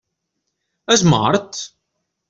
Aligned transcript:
És 0.95 1.05
mort? 1.13 1.65